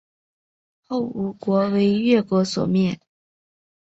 [0.87, 2.99] 后吴国为越国所灭。